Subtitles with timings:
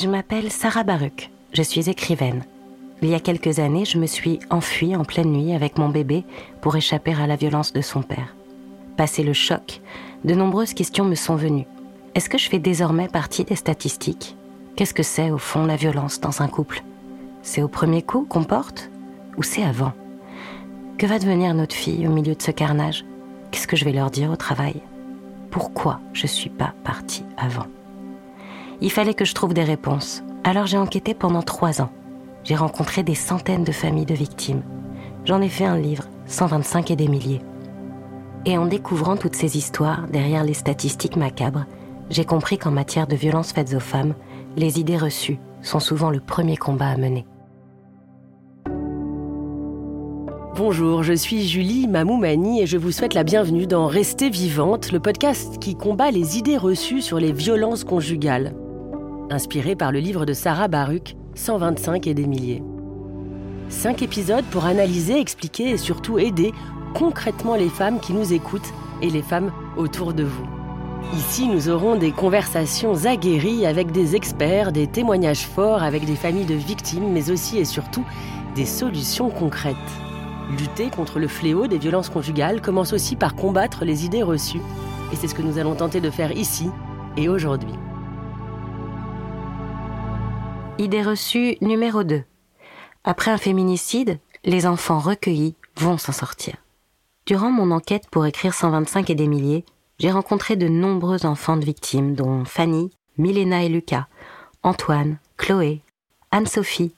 [0.00, 1.30] Je m'appelle Sarah Baruch.
[1.52, 2.42] Je suis écrivaine.
[3.02, 6.24] Il y a quelques années, je me suis enfuie en pleine nuit avec mon bébé
[6.62, 8.34] pour échapper à la violence de son père.
[8.96, 9.82] Passé le choc,
[10.24, 11.66] de nombreuses questions me sont venues.
[12.14, 14.36] Est-ce que je fais désormais partie des statistiques?
[14.74, 16.82] Qu'est-ce que c'est au fond la violence dans un couple?
[17.42, 18.90] C'est au premier coup qu'on porte?
[19.36, 19.92] Ou c'est avant?
[20.96, 23.04] Que va devenir notre fille au milieu de ce carnage?
[23.50, 24.80] Qu'est-ce que je vais leur dire au travail?
[25.50, 27.66] Pourquoi je suis pas partie avant?
[28.82, 30.22] Il fallait que je trouve des réponses.
[30.42, 31.90] Alors j'ai enquêté pendant trois ans.
[32.44, 34.62] J'ai rencontré des centaines de familles de victimes.
[35.26, 37.42] J'en ai fait un livre, 125 et des milliers.
[38.46, 41.66] Et en découvrant toutes ces histoires derrière les statistiques macabres,
[42.08, 44.14] j'ai compris qu'en matière de violences faites aux femmes,
[44.56, 47.26] les idées reçues sont souvent le premier combat à mener.
[50.56, 55.00] Bonjour, je suis Julie Mamoumani et je vous souhaite la bienvenue dans Rester vivante, le
[55.00, 58.54] podcast qui combat les idées reçues sur les violences conjugales.
[59.32, 62.64] Inspiré par le livre de Sarah Baruch, 125 et des milliers.
[63.68, 66.52] Cinq épisodes pour analyser, expliquer et surtout aider
[66.94, 70.46] concrètement les femmes qui nous écoutent et les femmes autour de vous.
[71.14, 76.44] Ici, nous aurons des conversations aguerries avec des experts, des témoignages forts avec des familles
[76.44, 78.04] de victimes, mais aussi et surtout
[78.56, 79.76] des solutions concrètes.
[80.58, 84.60] Lutter contre le fléau des violences conjugales commence aussi par combattre les idées reçues.
[85.12, 86.68] Et c'est ce que nous allons tenter de faire ici
[87.16, 87.74] et aujourd'hui.
[90.80, 92.22] Idée reçue numéro 2.
[93.04, 96.56] Après un féminicide, les enfants recueillis vont s'en sortir.
[97.26, 99.66] Durant mon enquête pour écrire 125 et des milliers,
[99.98, 104.06] j'ai rencontré de nombreux enfants de victimes, dont Fanny, Milena et Lucas,
[104.62, 105.82] Antoine, Chloé,
[106.30, 106.94] Anne-Sophie,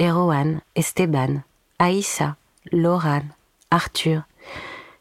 [0.00, 1.42] Erwan, Esteban,
[1.78, 2.36] Aïssa,
[2.72, 3.28] Laurane,
[3.70, 4.22] Arthur,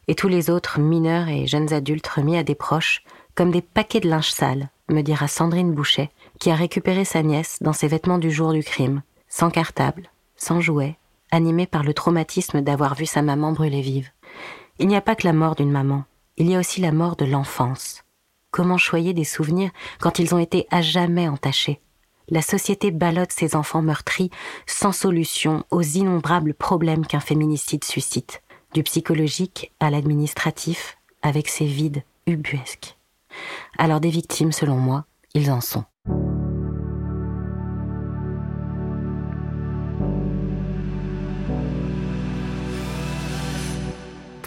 [0.09, 3.02] et tous les autres mineurs et jeunes adultes remis à des proches
[3.34, 6.09] comme des paquets de linge sale, me dira Sandrine Boucher,
[6.40, 10.62] qui a récupéré sa nièce dans ses vêtements du jour du crime, sans cartable, sans
[10.62, 10.98] jouet,
[11.31, 14.09] animée par le traumatisme d'avoir vu sa maman brûler vive.
[14.80, 16.06] Il n'y a pas que la mort d'une maman,
[16.38, 18.03] il y a aussi la mort de l'enfance.
[18.52, 21.81] Comment choyer des souvenirs quand ils ont été à jamais entachés?
[22.30, 24.30] La société ballotte ses enfants meurtris,
[24.66, 28.42] sans solution, aux innombrables problèmes qu'un féminicide suscite,
[28.74, 32.97] du psychologique à l'administratif, avec ses vides ubuesques.
[33.78, 35.84] Alors des victimes, selon moi, ils en sont.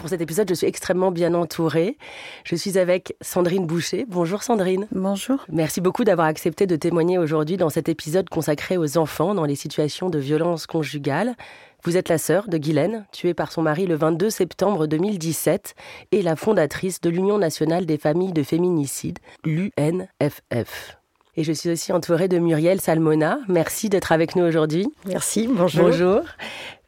[0.03, 1.97] Pour cet épisode, je suis extrêmement bien entourée.
[2.43, 4.05] Je suis avec Sandrine Boucher.
[4.05, 4.85] Bonjour Sandrine.
[4.91, 5.45] Bonjour.
[5.49, 9.55] Merci beaucoup d'avoir accepté de témoigner aujourd'hui dans cet épisode consacré aux enfants dans les
[9.55, 11.37] situations de violence conjugale.
[11.85, 15.73] Vous êtes la sœur de Guylaine, tuée par son mari le 22 septembre 2017,
[16.11, 20.97] et la fondatrice de l'Union nationale des familles de féminicide, l'UNFF.
[21.35, 23.39] Et je suis aussi entourée de Muriel Salmona.
[23.47, 24.87] Merci d'être avec nous aujourd'hui.
[25.07, 25.85] Merci, bonjour.
[25.85, 26.21] Bonjour.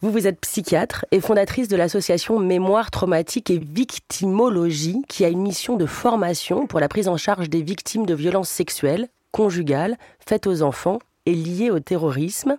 [0.02, 5.42] Vous, vous êtes psychiatre et fondatrice de l'association Mémoire traumatique et victimologie, qui a une
[5.42, 10.46] mission de formation pour la prise en charge des victimes de violences sexuelles, conjugales, faites
[10.46, 12.58] aux enfants et liées au terrorisme.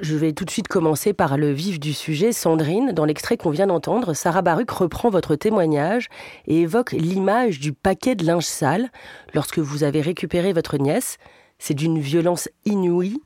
[0.00, 2.32] Je vais tout de suite commencer par le vif du sujet.
[2.32, 6.08] Sandrine, dans l'extrait qu'on vient d'entendre, Sarah Baruch reprend votre témoignage
[6.46, 8.90] et évoque l'image du paquet de linge sale
[9.34, 11.18] lorsque vous avez récupéré votre nièce.
[11.58, 13.20] C'est d'une violence inouïe.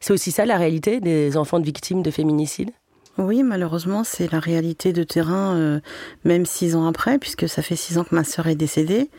[0.00, 2.70] C'est aussi ça la réalité des enfants de victimes de féminicide
[3.18, 5.80] oui, malheureusement, c'est la réalité de terrain, euh,
[6.24, 9.10] même six ans après, puisque ça fait six ans que ma sœur est décédée.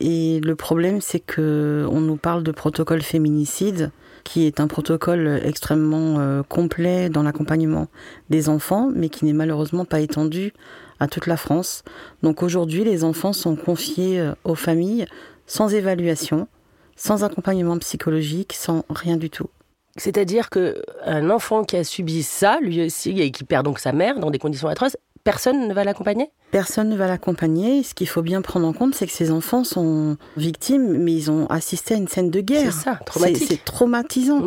[0.00, 3.90] Et le problème, c'est que on nous parle de protocole féminicide,
[4.30, 7.88] qui est un protocole extrêmement euh, complet dans l'accompagnement
[8.28, 10.52] des enfants, mais qui n'est malheureusement pas étendu
[11.00, 11.82] à toute la France.
[12.22, 15.06] Donc aujourd'hui, les enfants sont confiés euh, aux familles
[15.48, 16.46] sans évaluation,
[16.94, 19.48] sans accompagnement psychologique, sans rien du tout.
[19.96, 24.20] C'est-à-dire qu'un enfant qui a subi ça, lui aussi, et qui perd donc sa mère
[24.20, 26.30] dans des conditions atroces, personne ne va l'accompagner?
[26.50, 27.82] Personne ne va l'accompagner.
[27.82, 31.30] Ce qu'il faut bien prendre en compte, c'est que ces enfants sont victimes, mais ils
[31.30, 32.72] ont assisté à une scène de guerre.
[32.72, 33.46] C'est ça, traumatique.
[33.48, 34.42] C'est traumatisant.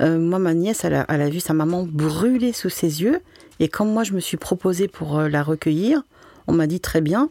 [0.00, 3.20] Euh, moi, ma nièce, elle a, vu sa maman brûler sous ses yeux.
[3.60, 6.02] Et quand moi, je me suis proposée pour euh, la recueillir,
[6.46, 7.28] on m'a dit très bien,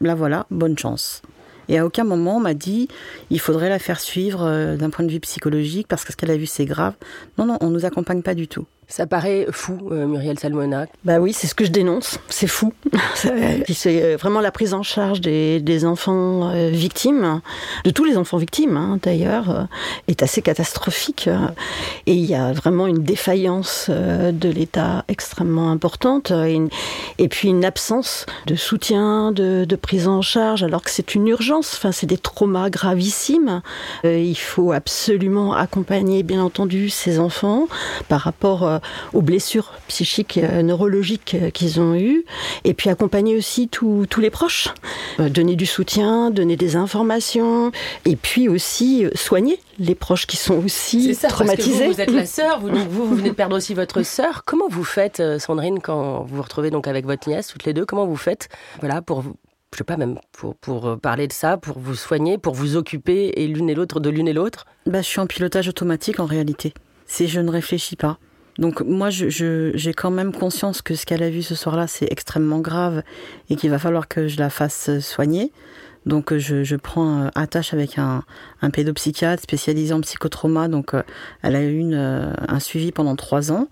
[0.00, 1.22] la voilà, bonne chance.
[1.68, 2.88] Et à aucun moment on m'a dit
[3.30, 6.30] il faudrait la faire suivre euh, d'un point de vue psychologique parce que ce qu'elle
[6.30, 6.94] a vu c'est grave.
[7.36, 8.64] Non, non, on nous accompagne pas du tout.
[8.90, 10.86] Ça paraît fou, euh, Muriel Salmona.
[11.04, 12.18] Bah oui, c'est ce que je dénonce.
[12.30, 12.72] C'est fou.
[13.14, 17.42] c'est euh, vraiment la prise en charge des, des enfants euh, victimes,
[17.84, 19.68] de tous les enfants victimes hein, d'ailleurs,
[20.08, 21.28] est assez catastrophique.
[22.06, 26.58] Et il y a vraiment une défaillance de l'État extrêmement importante et,
[27.18, 31.28] et, puis une absence de soutien, de, de prise en charge, alors que c'est une
[31.28, 31.74] urgence.
[31.76, 33.60] Enfin, c'est des traumas gravissimes.
[34.04, 37.68] il faut absolument accompagner, bien entendu, ces enfants
[38.08, 38.77] par rapport
[39.12, 42.24] aux blessures psychiques, euh, neurologiques euh, qu'ils ont eues,
[42.64, 44.68] et puis accompagner aussi tous les proches,
[45.18, 47.72] donner du soutien, donner des informations,
[48.04, 51.86] et puis aussi soigner les proches qui sont aussi ça, traumatisés.
[51.86, 54.42] vous, vous, êtes la sœur, vous, vous, venez de perdre aussi votre sœur.
[54.44, 57.84] Comment vous faites, Sandrine, quand vous vous retrouvez donc avec votre nièce, toutes les deux,
[57.84, 58.48] comment vous faites
[58.80, 59.22] voilà, pour
[59.72, 63.32] je sais pas même pour, pour parler de ça, pour vous soigner, pour vous occuper
[63.36, 64.64] et l'une et l'autre de l'une et l'autre?
[64.86, 66.72] Bah, Je suis en pilotage automatique en réalité.
[67.06, 68.18] C'est je ne réfléchis pas.
[68.58, 72.58] Donc moi, j'ai quand même conscience que ce qu'elle a vu ce soir-là, c'est extrêmement
[72.58, 73.02] grave
[73.50, 75.52] et qu'il va falloir que je la fasse soigner.
[76.06, 78.22] Donc je, je prends euh, attache avec un,
[78.62, 80.68] un, pédopsychiatre spécialisé en psychotrauma.
[80.68, 81.02] Donc euh,
[81.42, 83.68] elle a eu une, euh, un suivi pendant trois ans.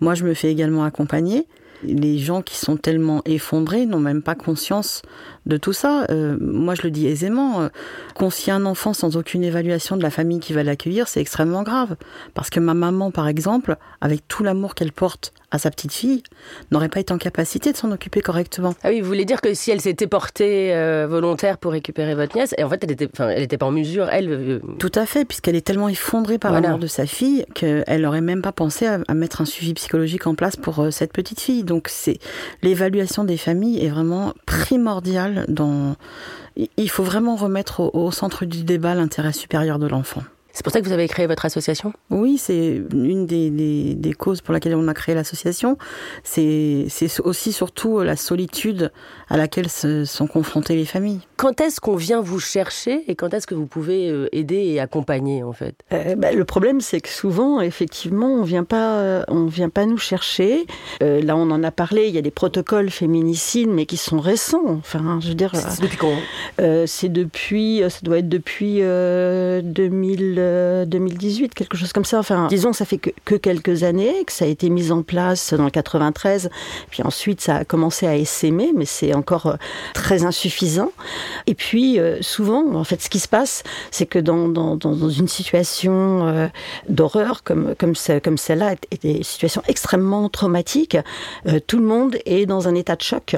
[0.00, 1.46] Moi, je me fais également accompagner
[1.84, 5.02] les gens qui sont tellement effondrés n'ont même pas conscience
[5.46, 6.06] de tout ça.
[6.10, 7.62] Euh, moi, je le dis aisément.
[7.62, 7.68] Euh,
[8.14, 11.96] confier un enfant sans aucune évaluation de la famille qui va l'accueillir, c'est extrêmement grave.
[12.32, 16.22] Parce que ma maman, par exemple, avec tout l'amour qu'elle porte à sa petite fille,
[16.70, 18.74] n'aurait pas été en capacité de s'en occuper correctement.
[18.82, 22.36] Ah oui, vous voulez dire que si elle s'était portée euh, volontaire pour récupérer votre
[22.36, 24.60] nièce, et en fait, elle était, elle n'était pas en mesure, elle.
[24.78, 28.20] Tout à fait, puisqu'elle est tellement effondrée par la mort de sa fille qu'elle n'aurait
[28.20, 31.62] même pas pensé à, mettre un suivi psychologique en place pour cette petite fille.
[31.62, 32.18] Donc, c'est
[32.62, 35.33] l'évaluation des familles est vraiment primordiale
[36.76, 40.22] Il faut vraiment remettre au centre du débat l'intérêt supérieur de l'enfant.
[40.54, 41.92] C'est pour ça que vous avez créé votre association?
[42.10, 45.76] Oui, c'est une des, des, causes pour laquelle on a créé l'association.
[46.22, 46.86] C'est
[47.24, 48.92] aussi surtout la solitude
[49.28, 51.18] à laquelle se sont confrontées les familles.
[51.36, 54.78] Quand est-ce qu'on vient vous chercher et quand est-ce que vous pouvez euh, aider et
[54.78, 55.74] accompagner en fait?
[55.92, 59.86] Euh, bah, Le problème, c'est que souvent, effectivement, on vient pas, euh, on vient pas
[59.86, 60.66] nous chercher.
[61.00, 62.06] là, on en a parlé.
[62.06, 64.76] Il y a des protocoles féminicides, mais qui sont récents.
[64.78, 65.50] Enfin, je veux dire.
[65.56, 66.16] C'est depuis quand?
[66.86, 70.43] C'est depuis, ça doit être depuis 2000.
[70.86, 72.18] 2018, quelque chose comme ça.
[72.18, 75.64] Enfin, disons, ça fait que, quelques années que ça a été mis en place dans
[75.64, 76.50] le 93,
[76.90, 79.56] puis ensuite ça a commencé à essaimer, mais c'est encore euh,
[79.92, 80.92] très insuffisant.
[81.46, 86.26] Et puis, euh, souvent, en fait, ce qui se passe, c'est que dans, une situation
[86.26, 86.48] euh,
[86.88, 90.96] d'horreur comme celle-là, et des situations extrêmement traumatiques,
[91.66, 93.36] tout le monde est dans un état de choc.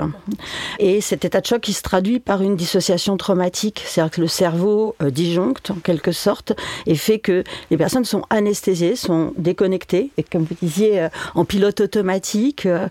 [0.78, 4.28] Et cet état de choc qui se traduit par une dissociation traumatique, c'est-à-dire que le
[4.28, 6.52] cerveau disjoncte en quelque sorte
[6.86, 11.44] et fait que les personnes sont anesthésiées, sont déconnectées, et comme vous disiez, euh, en
[11.44, 12.88] pilote automatique, euh,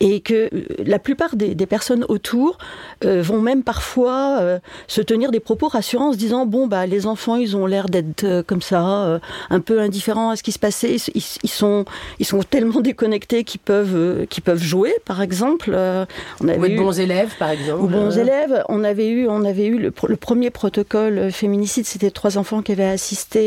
[0.00, 2.58] et que euh, la plupart des, personnes autour
[3.02, 4.58] vont même parfois
[4.88, 7.86] se tenir des propos rassurants en se disant bon bah les enfants ils ont l'air
[7.86, 11.84] d'être comme ça, un peu indifférents à ce qui se passait, ils, sont
[12.18, 15.70] ils sont tellement déconnectés qu'ils peuvent qu'ils peuvent jouer par exemple.
[15.70, 17.84] on avait ou être bons élèves par exemple.
[17.84, 18.64] Ou bons élèves.
[18.68, 22.72] On avait eu on avait eu le, le premier protocole féminicide, c'était trois enfants qui
[22.72, 23.41] avaient assisté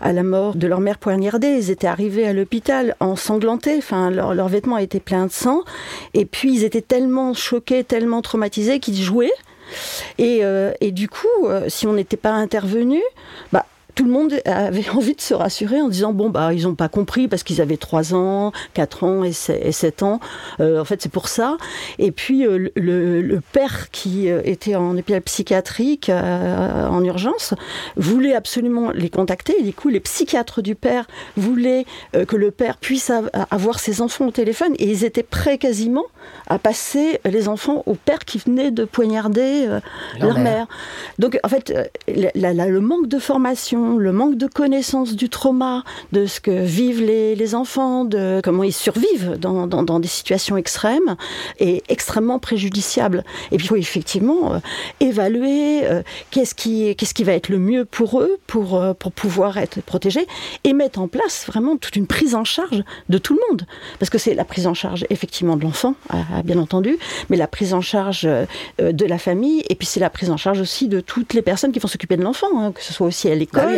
[0.00, 1.48] à la mort de leur mère poignardée.
[1.48, 5.62] Ils étaient arrivés à l'hôpital ensanglantés, enfin, leurs vêtements étaient pleins de sang.
[6.14, 9.32] Et puis, ils étaient tellement choqués, tellement traumatisés qu'ils jouaient.
[10.18, 13.00] Et, euh, et, du coup, euh, si on n'était pas intervenu,
[13.52, 13.66] bah,
[13.96, 16.88] tout le monde avait envie de se rassurer en disant bon bah ils n'ont pas
[16.88, 20.20] compris parce qu'ils avaient 3 ans, 4 ans et 7 ans.
[20.60, 21.56] Euh, en fait c'est pour ça.
[21.98, 27.54] Et puis euh, le, père qui euh, était en hôpital psychiatrique en urgence
[27.96, 29.56] voulait absolument les contacter.
[29.58, 31.06] Et du coup les psychiatres du père
[31.36, 31.86] voulaient
[32.28, 33.10] que le père puisse
[33.50, 36.04] avoir ses enfants au téléphone et ils étaient prêts quasiment
[36.48, 39.66] à passer les enfants au père qui venait de poignarder
[40.20, 40.66] leur, mère.
[41.18, 41.72] Donc en fait
[42.06, 47.54] le manque de formation le manque de connaissance du trauma, de ce que vivent les,
[47.54, 51.16] enfants, de comment ils survivent dans, des situations extrêmes,
[51.58, 53.24] est extrêmement préjudiciable.
[53.52, 54.58] Et puis il faut effectivement euh,
[55.00, 59.12] évaluer euh, qu'est-ce qui, qu'est-ce qui va être le mieux pour eux, pour, euh, pour
[59.12, 60.26] pouvoir être protégés,
[60.64, 63.66] et mettre en place vraiment toute une prise en charge de tout le monde.
[63.98, 65.94] Parce que c'est la prise en charge effectivement de l'enfant,
[66.44, 66.98] bien entendu,
[67.30, 68.22] mais la prise en charge
[68.78, 71.72] de la famille, et puis c'est la prise en charge aussi de toutes les personnes
[71.72, 73.75] qui vont s'occuper de l'enfant, hein, que ce soit aussi à l'école,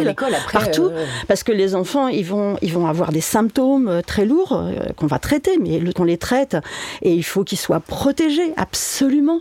[0.53, 4.25] partout, euh, parce que les enfants, ils vont, ils vont avoir des symptômes euh, très
[4.25, 6.57] lourds euh, qu'on va traiter, mais qu'on les traite,
[7.03, 9.41] et il faut qu'ils soient protégés absolument.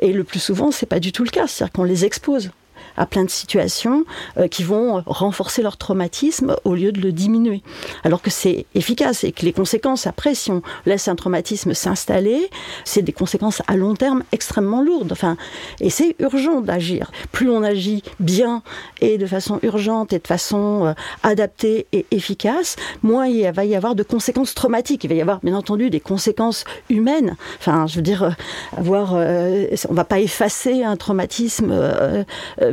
[0.00, 2.50] Et le plus souvent, c'est pas du tout le cas, c'est-à-dire qu'on les expose
[2.98, 4.04] à plein de situations
[4.50, 7.62] qui vont renforcer leur traumatisme au lieu de le diminuer.
[8.04, 12.50] Alors que c'est efficace et que les conséquences après, si on laisse un traumatisme s'installer,
[12.84, 15.12] c'est des conséquences à long terme extrêmement lourdes.
[15.12, 15.36] Enfin,
[15.80, 17.10] et c'est urgent d'agir.
[17.32, 18.62] Plus on agit bien
[19.00, 23.74] et de façon urgente et de façon euh, adaptée et efficace, moins il va y
[23.74, 25.04] avoir de conséquences traumatiques.
[25.04, 27.36] Il va y avoir bien entendu des conséquences humaines.
[27.58, 28.30] Enfin, je veux dire, euh,
[28.76, 31.74] avoir, euh, on va pas effacer un traumatisme,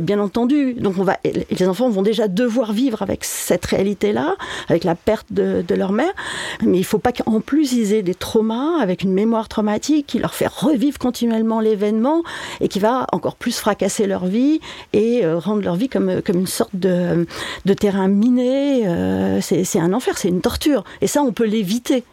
[0.00, 0.74] bien entendu.
[0.74, 4.36] Donc on va, les enfants vont déjà devoir vivre avec cette réalité-là,
[4.68, 6.12] avec la perte de, leur mère.
[6.62, 10.18] Mais il faut pas qu'en plus ils aient des traumas avec une mémoire traumatique qui
[10.18, 12.22] leur fait revivre continuellement l'événement
[12.60, 14.60] et qui va encore plus fracasser leur vie
[14.92, 17.26] et rendre leur vie comme, comme une sorte de,
[17.64, 18.86] de terrain miné.
[18.86, 20.84] Euh, c'est un enfer, c'est une torture.
[21.00, 22.04] Et ça, on peut l'éviter.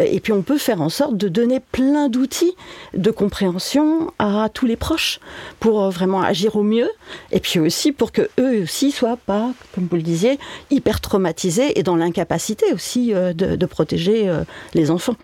[0.00, 2.54] Euh, et puis on peut faire en sorte de donner plein d'outils
[2.94, 5.20] de compréhension à tous les proches
[5.60, 6.90] pour euh, vraiment agir au mieux.
[7.32, 10.38] Et puis aussi pour que eux aussi soient pas, comme vous le disiez,
[10.70, 14.30] hyper traumatisés et dans l'incapacité aussi de, de protéger
[14.74, 15.16] les enfants.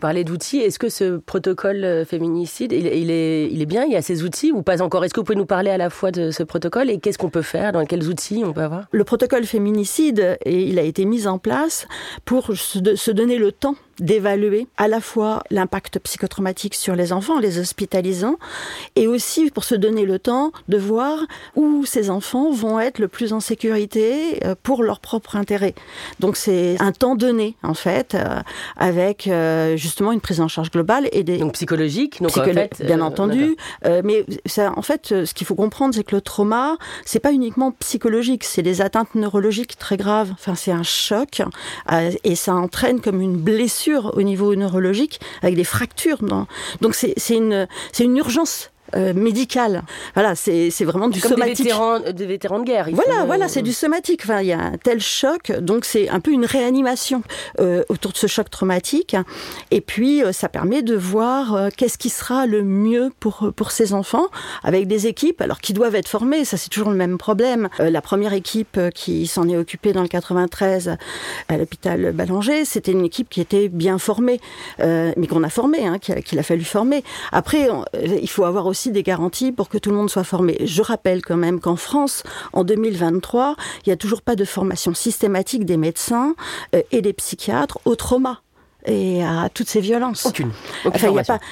[0.00, 0.58] Parlez d'outils.
[0.58, 4.24] Est-ce que ce protocole euh, féminicide, il, est, il est bien Il y a ces
[4.24, 5.04] outils ou pas encore?
[5.04, 7.30] Est-ce que vous pouvez nous parler à la fois de ce protocole et qu'est-ce qu'on
[7.30, 7.70] peut faire?
[7.70, 8.86] Dans quels outils on peut avoir?
[8.90, 11.86] Le protocole féminicide, il a été mis en place
[12.24, 17.58] pour se donner le temps d'évaluer à la fois l'impact psychotraumatique sur les enfants, les
[17.58, 18.36] hospitalisant,
[18.96, 21.18] et aussi pour se donner le temps de voir
[21.56, 25.74] où ces enfants vont être le plus en sécurité euh, pour leur propre intérêt.
[26.18, 28.40] Donc c'est un temps donné en fait, euh,
[28.76, 32.32] avec euh, justement une prise en charge globale et des donc psychologique, donc
[32.80, 33.56] bien entendu.
[33.84, 37.72] mais ça, en fait, ce qu'il faut comprendre, c'est que le trauma, c'est pas uniquement
[37.72, 40.30] psychologique, c'est des atteintes neurologiques très graves.
[40.32, 41.42] Enfin, c'est un choc
[42.24, 46.18] et ça entraîne comme une blessure au niveau neurologique avec des fractures.
[46.80, 47.66] Donc c'est une,
[47.98, 49.82] une urgence euh, médical.
[50.14, 51.58] Voilà, c'est vraiment du Comme somatique.
[51.58, 52.88] Des vétérans, des vétérans de guerre.
[52.92, 54.22] Voilà, voilà, c'est du somatique.
[54.24, 57.22] Enfin, il y a un tel choc, donc c'est un peu une réanimation
[57.60, 59.16] euh, autour de ce choc traumatique.
[59.70, 63.92] Et puis, euh, ça permet de voir qu'est-ce qui sera le mieux pour pour ces
[63.92, 64.26] enfants,
[64.64, 66.44] avec des équipes, alors qui doivent être formées.
[66.44, 67.68] Ça, c'est toujours le même problème.
[67.78, 70.96] la première équipe qui s'en est occupée dans le 93
[71.48, 74.40] à l'hôpital Ballanger, c'était une équipe qui était bien formée,
[74.78, 77.04] mais qu'on a formée, hein, qu'il a fallu former.
[77.32, 77.68] Après,
[78.20, 80.56] il faut avoir aussi des garanties pour que tout le monde soit formé.
[80.64, 82.22] Je rappelle quand même qu'en France,
[82.54, 86.34] en 2023, il n'y a toujours pas de formation systématique des médecins
[86.74, 88.40] euh, et des psychiatres au trauma
[88.86, 90.26] et à toutes ces violences.
[90.26, 90.50] Aucune.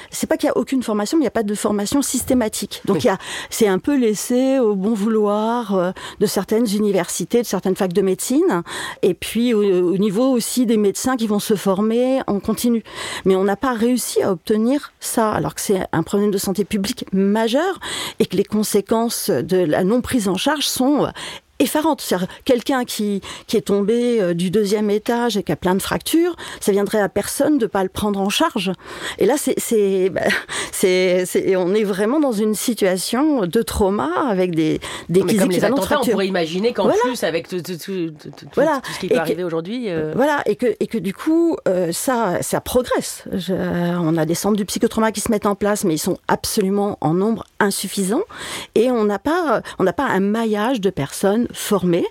[0.09, 2.81] c'est pas qu'il y a aucune formation, mais il n'y a pas de formation systématique.
[2.85, 3.17] Donc y a,
[3.49, 8.01] c'est un peu laissé au bon vouloir euh, de certaines universités, de certaines facs de
[8.01, 8.63] médecine,
[9.01, 12.83] et puis au, niveau aussi des médecins qui vont se former en continu.
[13.25, 16.65] Mais on n'a pas réussi à obtenir ça, alors que c'est un problème de santé
[16.65, 17.79] publique majeur
[18.19, 21.07] et que les conséquences de la non prise en charge sont
[21.59, 22.01] effarante.
[22.01, 25.81] C'est quelqu'un qui, qui est tombé euh, du deuxième étage et qui a plein de
[25.81, 28.71] fractures, ça viendrait à personne de pas le prendre en charge.
[29.17, 30.21] Et là, c'est, c'est, bah,
[30.71, 31.25] c'est,
[31.55, 35.99] on est vraiment dans une situation de trauma avec des, des Mais comme les attentats,
[36.01, 38.13] on pourrait imaginer qu'en plus, avec tout, tout, tout,
[38.55, 38.81] voilà.
[38.93, 39.89] ce qui peut arriver aujourd'hui.
[39.89, 43.25] Euh, voilà, et que, et que du coup, euh, ça, ça progresse.
[43.49, 46.97] on a des centres du psychotrauma qui se mettent en place, mais ils sont absolument
[47.01, 48.21] en nombre insuffisant.
[48.75, 52.05] Et on n'a pas, on n'a pas un maillage de personnes formés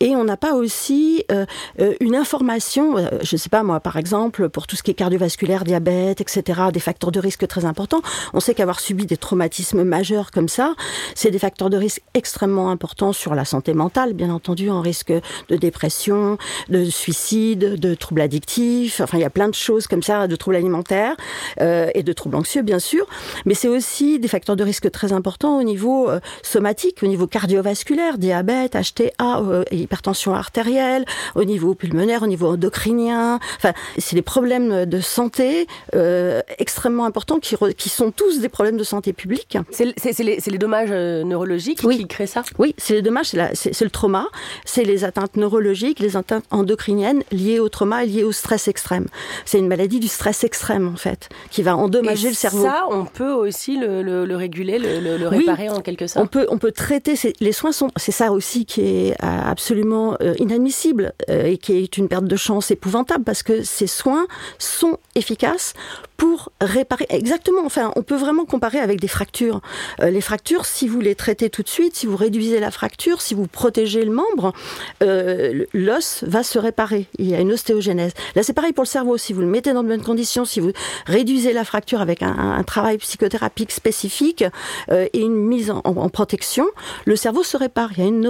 [0.00, 1.46] et on n'a pas aussi euh,
[1.80, 4.90] euh, une information, euh, je ne sais pas moi par exemple pour tout ce qui
[4.90, 8.02] est cardiovasculaire, diabète, etc., des facteurs de risque très importants.
[8.32, 10.74] On sait qu'avoir subi des traumatismes majeurs comme ça,
[11.14, 15.12] c'est des facteurs de risque extrêmement importants sur la santé mentale, bien entendu, en risque
[15.12, 16.38] de dépression,
[16.68, 19.00] de suicide, de troubles addictifs.
[19.00, 21.16] Enfin, il y a plein de choses comme ça, de troubles alimentaires
[21.60, 23.06] et de troubles anxieux, bien sûr.
[23.44, 26.10] Mais c'est aussi des facteurs de risque très importants au niveau
[26.42, 31.04] somatique, au niveau cardiovasculaire, diabète, HTA, euh, hypertension artérielle,
[31.34, 33.38] au niveau pulmonaire, au niveau endocrinien.
[33.56, 38.76] Enfin, c'est des problèmes de santé euh, extrêmement importants qui, qui, sont tous des problèmes
[38.76, 39.58] de santé publique.
[39.70, 42.42] C'est les, les, dommages euh, neurologiques qui créent ça?
[42.58, 44.26] Oui, c'est les dommages, c'est le trauma,
[44.64, 49.06] c'est les atteintes neurologiques, les atteintes endocriniennes liées au trauma et liées au stress extrême.
[49.44, 52.64] C'est une maladie du stress extrême, en fait, qui va endommager le cerveau.
[52.64, 56.24] ça, on peut aussi le, le, réguler, le, le réparer en quelque sorte?
[56.24, 60.16] on peut, on peut traiter, les soins sont, c'est ça aussi qui est euh, absolument
[60.20, 64.26] euh, inadmissible euh, et qui est une perte de chance épouvantable parce que ces soins
[64.58, 65.74] sont efficaces
[66.16, 67.06] pour réparer.
[67.08, 67.62] Exactement.
[67.64, 69.60] Enfin, on peut vraiment comparer avec des fractures.
[70.00, 73.34] Les fractures, si vous les traitez tout de suite, si vous réduisez la fracture, si
[73.34, 74.52] vous protégez le membre,
[75.00, 77.08] l'os va se réparer.
[77.18, 78.12] Il y a une ostéogenèse.
[78.36, 79.18] Là, c'est pareil pour le cerveau.
[79.18, 80.70] Si vous le mettez dans de bonnes conditions, si vous
[81.06, 84.44] réduisez la fracture avec un, travail psychothérapique spécifique
[84.90, 86.66] et une mise en, protection,
[87.04, 87.90] le cerveau se répare.
[87.96, 88.20] Il y a une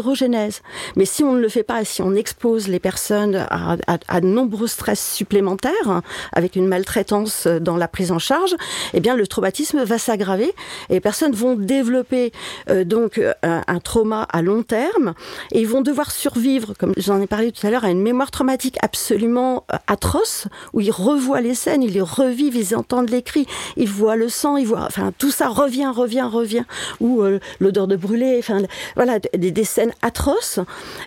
[0.97, 4.67] Mais si on ne le fait pas, si on expose les personnes à, de nombreux
[4.67, 6.03] stress supplémentaires,
[6.33, 8.55] avec une maltraitance dans la prise en charge,
[8.93, 10.55] eh bien le traumatisme va s'aggraver
[10.89, 12.33] et les personnes vont développer
[12.71, 15.15] euh, donc euh, un, trauma à long terme
[15.53, 18.31] et ils vont devoir survivre, comme j'en ai parlé tout à l'heure, à une mémoire
[18.31, 23.23] traumatique absolument euh, atroce où ils revoient les scènes, ils les revivent, ils entendent les
[23.23, 26.65] cris, ils voient le sang, ils voient, enfin tout ça revient, revient, revient,
[27.01, 27.23] ou
[27.61, 28.63] l'odeur de brûlé, enfin
[28.97, 30.61] voilà des scènes atroces.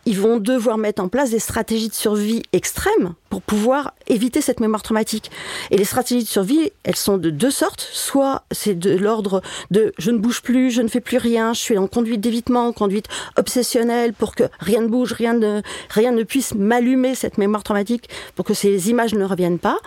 [0.06, 4.60] Ils vont devoir mettre en place des stratégies de survie extrêmes pour pouvoir éviter cette
[4.60, 5.32] mémoire traumatique.
[5.72, 7.88] Et les stratégies de survie, elles sont de deux sortes.
[7.92, 9.42] Soit c'est de l'ordre
[9.72, 12.72] de je ne bouge plus, je ne fais plus rien, je suis en conduite d'évitement,
[12.72, 13.08] conduite
[13.38, 18.10] obsessionnelle pour que rien ne bouge, rien ne, rien ne puisse m'allumer cette mémoire traumatique
[18.36, 19.80] pour que ces images ne reviennent pas.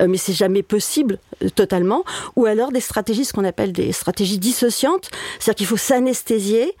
[0.00, 2.04] Euh, mais c'est jamais possible euh, totalement.
[2.36, 5.10] Ou alors des stratégies, ce qu'on appelle des stratégies dissociantes.
[5.38, 6.74] C'est-à-dire qu'il faut s'anesthésier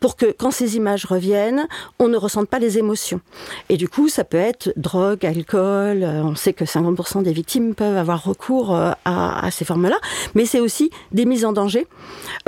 [0.00, 1.66] pour que quand ces images reviennent,
[1.98, 3.20] on ne ressente pas les émotions.
[3.68, 5.55] Et du coup, ça peut être drogue, alcool.
[5.58, 9.96] Euh, on sait que 50% des victimes peuvent avoir recours à, à ces formes-là.
[10.34, 11.86] Mais c'est aussi des mises en danger,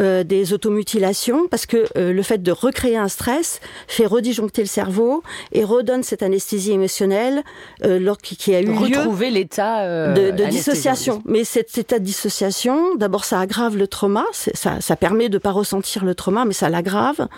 [0.00, 4.68] euh, des automutilations, parce que euh, le fait de recréer un stress fait redisjoncter le
[4.68, 5.22] cerveau
[5.52, 7.42] et redonne cette anesthésie émotionnelle
[7.84, 8.98] euh, qui, a eu lieu.
[8.98, 11.22] Retrouver l'état de, dissociation.
[11.24, 15.38] Mais cet état de dissociation, d'abord, ça aggrave le trauma, ça, ça permet de ne
[15.38, 17.28] pas ressentir le trauma, mais ça l'aggrave.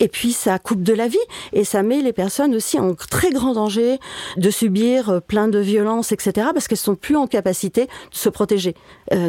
[0.00, 1.18] Et puis, ça coupe de la vie
[1.52, 3.98] et ça met les personnes aussi en très grand danger
[4.36, 8.74] de subir plein de violences, etc., parce qu'elles sont plus en capacité de se protéger.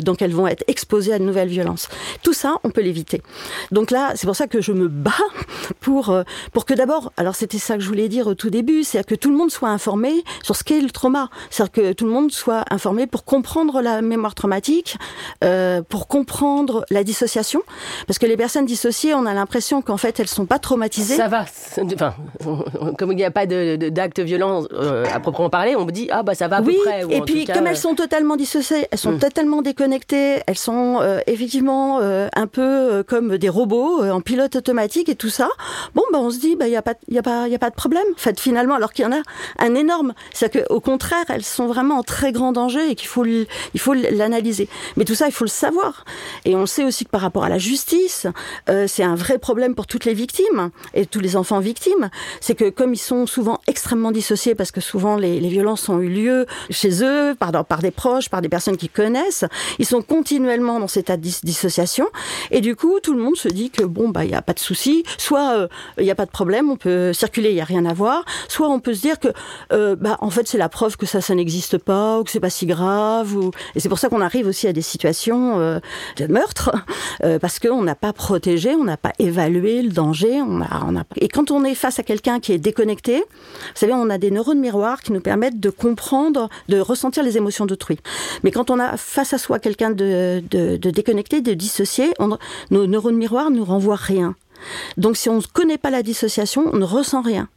[0.01, 1.89] donc, elles vont être exposées à de nouvelles violences.
[2.23, 3.21] Tout ça, on peut l'éviter.
[3.71, 5.11] Donc là, c'est pour ça que je me bats
[5.79, 8.83] pour, euh, pour que d'abord, alors c'était ça que je voulais dire au tout début,
[8.83, 11.29] c'est que tout le monde soit informé sur ce qu'est le trauma.
[11.49, 14.97] C'est-à-dire que tout le monde soit informé pour comprendre la mémoire traumatique,
[15.43, 17.61] euh, pour comprendre la dissociation.
[18.05, 21.15] Parce que les personnes dissociées, on a l'impression qu'en fait, elles sont pas traumatisées.
[21.15, 21.45] Ça va.
[21.97, 22.13] Enfin,
[22.97, 26.23] comme il n'y a pas d'actes violents euh, à proprement parler, on me dit, ah
[26.23, 27.15] bah ça va à oui, peu près.
[27.15, 29.19] et puis, comme elles sont totalement dissociées, elles sont hmm.
[29.19, 31.67] totalement déconnectées, elles sont effectivement
[32.01, 35.49] euh, un peu euh, comme des robots euh, en pilote automatique et tout ça.
[35.95, 37.51] Bon, ben on se dit, bah il y a pas, il y a pas, il
[37.51, 38.05] y a pas de problème.
[38.13, 39.21] En fait, finalement, alors qu'il y en a
[39.59, 43.25] un énorme, c'est qu'au contraire, elles sont vraiment en très grand danger et qu'il faut,
[43.25, 44.69] il faut l'analyser.
[44.95, 46.05] Mais tout ça, il faut le savoir.
[46.45, 48.27] Et on sait aussi que par rapport à la justice,
[48.87, 52.09] c'est un vrai problème pour toutes les victimes et tous les enfants victimes.
[52.41, 55.99] C'est que comme ils sont souvent extrêmement dissociés parce que souvent les, les violences ont
[55.99, 59.45] eu lieu chez eux, par, par des proches, par des personnes qui connaissent,
[59.79, 62.07] ils sont continuellement dans cet état de dissociation
[62.51, 64.53] et du coup, tout le monde se dit que bon, bah, il n'y a pas
[64.53, 65.03] de souci.
[65.17, 67.85] Soit euh, il n'y a pas de problème, on peut circuler, il n'y a rien
[67.85, 68.25] à voir.
[68.47, 69.29] Soit on peut se dire que,
[69.73, 72.39] euh, bah, en fait, c'est la preuve que ça, ça n'existe pas, ou que c'est
[72.39, 73.35] pas si grave.
[73.35, 73.51] Ou...
[73.75, 75.79] Et c'est pour ça qu'on arrive aussi à des situations euh,
[76.17, 76.71] de meurtre,
[77.41, 80.41] parce qu'on n'a pas protégé, on n'a pas évalué le danger.
[80.41, 81.03] On a...
[81.17, 84.31] Et quand on est face à quelqu'un qui est déconnecté, vous savez, on a des
[84.31, 87.97] neurones miroirs qui nous permettent de comprendre, de ressentir les émotions d'autrui.
[88.43, 92.13] Mais quand on a face à soi quelqu'un de, de, déconnecté, de dissocié,
[92.71, 94.35] nos neurones miroirs ne renvoient rien.
[94.97, 97.47] Donc si on ne connaît pas la dissociation, on ne ressent rien.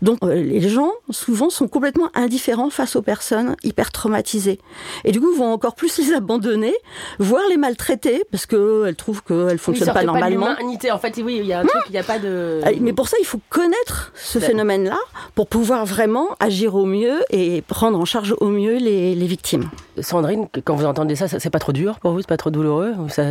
[0.00, 4.58] Donc euh, les gens souvent sont complètement indifférents face aux personnes hyper traumatisées
[5.04, 6.74] et du coup vont encore plus les abandonner,
[7.18, 10.54] voire les maltraiter parce qu'elles trouvent qu'elles fonctionnent pas normalement.
[10.56, 12.60] Pas en fait, oui, il y a un truc, il n'y a pas de.
[12.64, 14.98] Ah, mais pour ça, il faut connaître ce phénomène-là
[15.34, 19.70] pour pouvoir vraiment agir au mieux et prendre en charge au mieux les, victimes.
[20.00, 22.92] Sandrine, quand vous entendez ça, c'est pas trop dur pour vous, c'est pas trop douloureux
[23.08, 23.24] ça,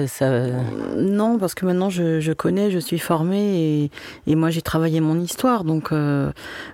[0.95, 3.91] Non, parce que maintenant je, connais, je suis formée et,
[4.27, 5.91] et moi j'ai travaillé mon histoire, donc.
[5.91, 6.20] Euh, euh,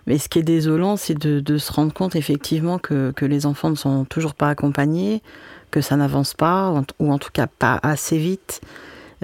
[0.05, 3.75] mais ce qui est désolant, c'est de, se rendre compte effectivement que, les enfants ne
[3.75, 5.21] sont toujours pas accompagnés,
[5.71, 8.61] que ça n'avance pas, ou en tout cas pas assez vite.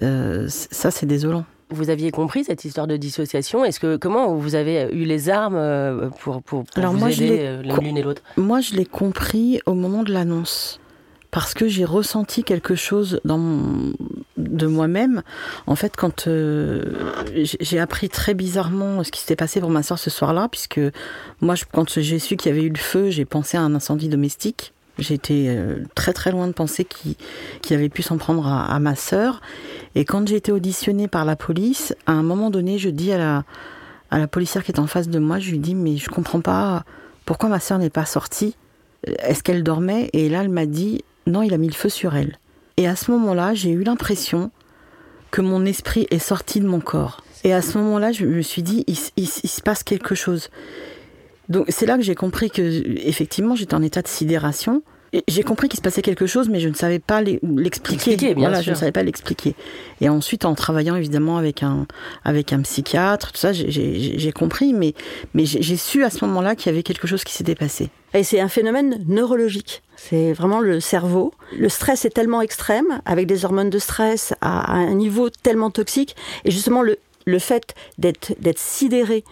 [0.01, 1.45] Euh, ça, c'est désolant.
[1.69, 3.65] Vous aviez compris cette histoire de dissociation?
[3.65, 8.03] Est-ce que comment vous avez eu les armes euh, pour, pour, vous aider l'une et
[8.03, 8.21] l'autre?
[8.37, 10.79] Moi, je l'ai compris au moment de l'annonce
[11.33, 15.23] parce que j'ai ressenti quelque chose de moi-même.
[15.65, 16.83] En fait, quand euh,
[17.35, 20.79] j'ai appris très bizarrement ce qui s'était passé pour ma soeur ce soir-là, puisque
[21.41, 24.09] moi, quand j'ai su qu'il y avait eu le feu, j'ai pensé à un incendie
[24.09, 24.73] domestique.
[24.99, 27.15] J'étais euh, très très loin de penser qu'il
[27.71, 29.41] avait pu s'en prendre à, ma sœur.
[29.95, 33.17] Et quand j'ai été auditionnée par la police, à un moment donné, je dis à
[33.17, 33.43] la,
[34.11, 36.41] à la policière qui est en face de moi, je lui dis mais je comprends
[36.41, 36.85] pas
[37.25, 38.55] pourquoi ma sœur n'est pas sortie.
[39.07, 40.11] Est-ce qu'elle dormait?
[40.13, 42.37] Et là, elle m'a dit non, il a mis le feu sur elle.
[42.77, 44.51] Et à ce moment-là, j'ai eu l'impression
[45.31, 47.23] que mon esprit est sorti de mon corps.
[47.43, 50.49] Et à ce moment-là, je me suis dit, il, se passe quelque chose.
[51.49, 52.61] Donc c'est là que j'ai compris que
[53.05, 54.81] effectivement j'étais en état de sidération.
[55.27, 58.33] J'ai compris qu'il se passait quelque chose, mais je ne savais pas l'expliquer.
[58.33, 59.55] Voilà, je ne savais pas l'expliquer.
[60.01, 61.85] Et ensuite, en travaillant évidemment avec un
[62.23, 64.93] avec un psychiatre, tout ça, j'ai compris, mais
[65.33, 67.89] mais j'ai su à ce moment-là qu'il y avait quelque chose qui s'était passé.
[68.15, 69.81] Et c'est un phénomène neurologique.
[69.95, 71.33] C'est vraiment le cerveau.
[71.57, 76.15] Le stress est tellement extrême, avec des hormones de stress à un niveau tellement toxique,
[76.45, 79.23] et justement le le fait d'être sidéré,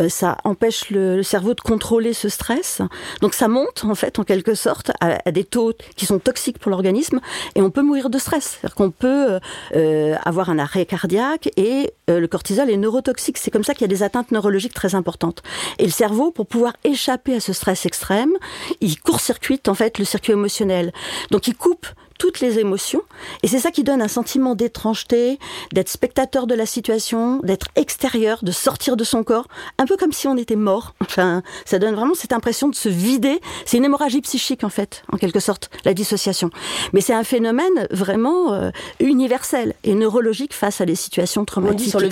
[0.00, 2.82] euh, ça empêche le, cerveau de contrôler ce stress.
[3.20, 6.70] Donc ça monte en fait en quelque sorte à, des taux qui sont toxiques pour
[6.70, 7.20] l'organisme
[7.54, 8.58] et on peut mourir de stress.
[8.60, 9.40] C'est-à-dire qu'on peut euh,
[9.74, 13.36] euh, avoir un arrêt cardiaque et le cortisol est neurotoxique.
[13.38, 15.42] C'est comme ça qu'il y a des atteintes neurologiques très importantes.
[15.78, 18.32] Et le cerveau, pour pouvoir échapper à ce stress extrême,
[18.80, 20.92] il court-circuite en fait le circuit émotionnel.
[21.30, 21.86] Donc il coupe
[22.18, 23.02] toutes les émotions.
[23.42, 25.38] Et c'est ça qui donne un sentiment d'étrangeté,
[25.72, 29.46] d'être spectateur de la situation, d'être extérieur, de sortir de son corps,
[29.78, 30.94] un peu comme si on était mort.
[31.08, 33.40] Enfin, ça donne vraiment cette impression de se vider.
[33.64, 36.50] C'est une hémorragie psychique en fait, en quelque sorte, la dissociation.
[36.92, 42.00] Mais c'est un phénomène vraiment euh, universel et neurologique face à des situations traumatiques sur
[42.00, 42.08] le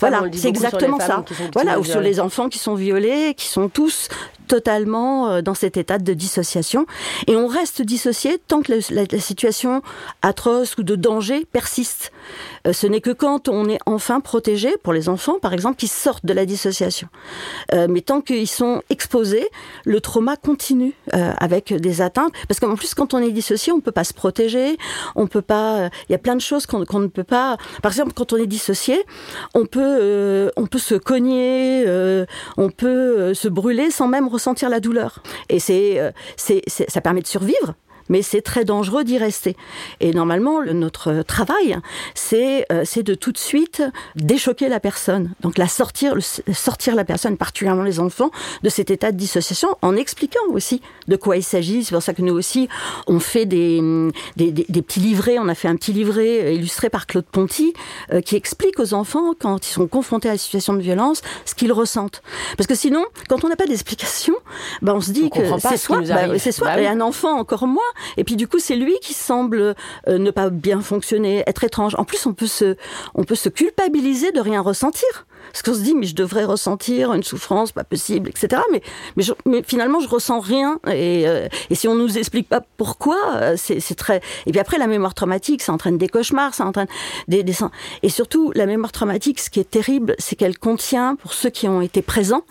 [0.00, 1.24] voilà, c'est exactement ça.
[1.52, 4.08] Voilà, ou sur les enfants qui sont violés, qui sont tous
[4.46, 6.86] totalement euh, dans cet état de dissociation.
[7.26, 9.82] Et on reste dissocié tant que la, situation
[10.22, 12.12] atroce ou de danger persiste.
[12.66, 15.88] Euh, ce n'est que quand on est enfin protégé, pour les enfants par exemple, qui
[15.88, 17.08] sortent de la dissociation.
[17.74, 19.48] Euh, mais tant qu'ils sont exposés,
[19.84, 22.32] le trauma continue avec des atteintes.
[22.48, 24.76] Parce qu'en plus, quand on est dissocié, on ne peut pas se protéger,
[25.14, 25.88] on peut pas.
[26.08, 27.56] Il y a plein de choses qu'on ne peut pas.
[27.82, 29.02] Par exemple, quand on est dissocié,
[29.54, 31.84] on peut, on peut se cogner,
[32.56, 35.22] on peut se brûler sans même ressentir la douleur.
[35.48, 37.74] Et c'est, euh, c'est, ça permet de survivre,
[38.08, 39.56] mais c'est très dangereux d'y rester.
[40.00, 41.78] Et normalement, notre travail,
[42.14, 43.82] c'est euh, de tout de suite
[44.14, 46.14] déchoquer la personne, donc la sortir,
[46.52, 48.30] sortir la personne, particulièrement les enfants,
[48.62, 51.84] de cet état de dissociation, en expliquant aussi de quoi il s'agit.
[51.84, 52.68] C'est pour ça que nous aussi,
[53.06, 53.80] on fait des,
[54.36, 55.38] des, des, petits livrets.
[55.38, 57.74] On a fait un petit livret euh, illustré par Claude Ponty
[58.12, 61.54] euh, qui explique aux enfants quand ils sont confrontés à la situation de violence ce
[61.54, 62.22] qu'ils ressentent.
[62.56, 64.34] Parce que sinon, quand on n'a pas d'explication,
[64.82, 67.66] ben on se dit que c'est soit, bah, c'est soit, bah et un enfant encore
[67.66, 67.82] moins,
[68.16, 69.74] et puis du coup, c'est lui qui semble
[70.08, 71.94] euh, ne pas bien fonctionner, être étrange.
[71.96, 72.76] En plus, on peut se,
[73.14, 75.26] on peut se culpabiliser de rien ressentir.
[75.56, 78.60] Parce qu'on se dit, mais je devrais ressentir une souffrance, pas possible, etc.
[78.72, 78.82] Mais,
[79.16, 80.78] mais, mais finalement, je ressens rien.
[80.86, 84.20] Et, euh, et si on nous explique pas pourquoi, euh, c'est très.
[84.44, 86.88] Et puis après, la mémoire traumatique, ça entraîne des cauchemars, ça entraîne
[87.26, 87.54] des, des...
[88.02, 91.66] Et surtout, la mémoire traumatique, ce qui est terrible, c'est qu'elle contient, pour ceux qui
[91.68, 92.42] ont été présents,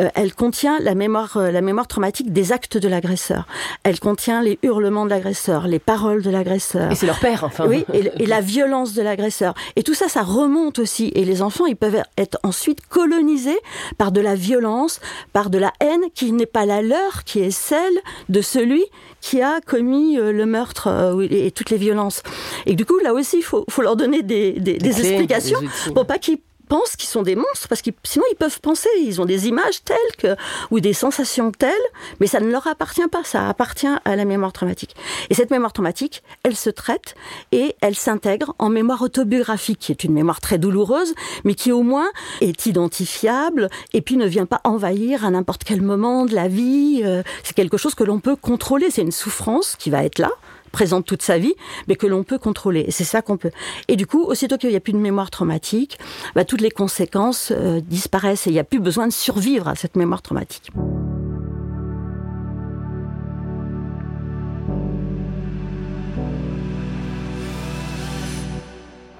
[0.00, 3.46] euh, elle contient la mémoire, la mémoire traumatique des actes de l'agresseur.
[3.82, 6.90] Elle contient les hurlements de l'agresseur, les paroles de l'agresseur.
[6.90, 7.66] Et c'est leur père, enfin.
[7.68, 9.52] Oui, et, et la violence de l'agresseur.
[9.76, 11.12] Et tout ça, ça remonte aussi.
[11.14, 13.58] Et les enfants, ils peuvent être ensuite colonisés
[13.98, 15.00] par de la violence,
[15.32, 18.84] par de la haine qui n'est pas la leur, qui est celle de celui
[19.20, 22.22] qui a commis euh, le meurtre euh, et toutes les violences.
[22.64, 25.58] Et du coup, là aussi, il faut, leur donner des, explications
[25.94, 29.20] pour pas qu'ils pensent qu'ils sont des monstres, parce que sinon ils peuvent penser, ils
[29.20, 30.36] ont des images telles
[30.70, 31.72] ou des sensations telles,
[32.20, 34.96] mais ça ne leur appartient pas, ça appartient à la mémoire traumatique.
[35.30, 37.14] Et cette mémoire traumatique, elle se traite
[37.52, 41.82] et elle s'intègre en mémoire autobiographique, qui est une mémoire très douloureuse, mais qui au
[41.82, 42.08] moins
[42.40, 47.02] est identifiable et puis ne vient pas envahir à n'importe quel moment de la vie.
[47.04, 50.30] Euh, c'est quelque chose que l'on peut contrôler, c'est une souffrance qui va être là,
[50.76, 51.54] présente toute sa vie,
[51.88, 52.84] mais que l'on peut contrôler.
[52.86, 53.50] Et c'est ça qu'on peut.
[53.88, 55.98] Et du coup, aussitôt qu'il n'y a plus de mémoire traumatique,
[56.34, 59.74] bah, toutes les conséquences euh, disparaissent et il n'y a plus besoin de survivre à
[59.74, 60.68] cette mémoire traumatique.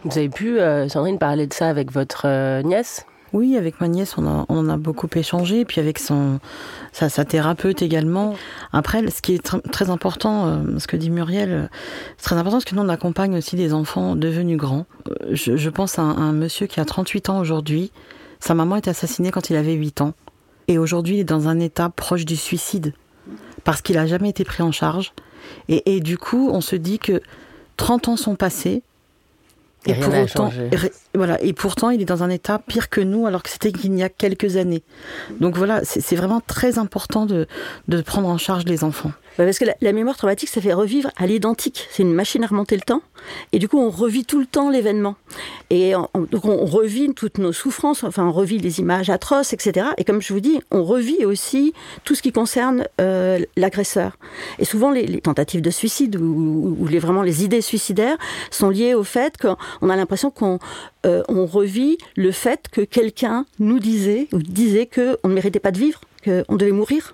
[0.05, 3.07] Vous avez pu, euh, Sandrine, parler de ça avec votre euh, nièce?
[3.37, 6.41] Oui, avec ma nièce, on, en a beaucoup échangé, puis avec son,
[6.93, 8.35] sa, thérapeute également.
[8.73, 11.67] Après, ce qui est très important, euh, ce que dit Muriel, euh,
[12.17, 14.87] c'est très important parce que nous, on accompagne aussi des enfants devenus grands.
[15.09, 17.93] Euh, je, pense à un, monsieur qui a 38 ans aujourd'hui.
[18.41, 20.15] Sa maman est assassinée quand il avait 8 ans.
[20.69, 22.95] Et aujourd'hui, il est dans un état proche du suicide
[23.65, 25.13] parce qu'il n'a jamais été pris en charge.
[25.69, 27.21] Et du coup, on se dit que
[27.77, 28.83] 30 ans sont passés,
[29.87, 30.51] et, pour autant,
[31.15, 33.97] voilà, et pourtant, il est dans un état pire que nous, alors que c'était qu'il
[33.97, 34.83] y a quelques années.
[35.41, 37.47] Donc voilà, c'est vraiment très important de,
[37.89, 39.13] de prendre en charge les enfants.
[39.39, 41.87] Bah, Parce que la, mémoire traumatique, ça fait revivre à l'identique.
[41.91, 43.03] C'est une machine à remonter le temps.
[43.53, 45.17] Et du coup, on revit tout le temps l'événement.
[45.71, 49.89] Et on, donc on revit toutes nos souffrances, enfin, on revit les images atroces, etc.
[49.99, 51.73] Et comme je vous dis, on revit aussi
[52.05, 54.17] tout ce qui concerne euh, l'agresseur.
[54.59, 58.17] Et souvent, les, tentatives de suicide ou, les, vraiment les idées suicidaires
[58.51, 60.59] sont liées au fait qu'on a l'impression qu'on
[61.07, 65.79] euh, revit le fait que quelqu'un nous disait ou disait qu'on ne méritait pas de
[65.79, 66.01] vivre
[66.49, 67.13] on devait mourir.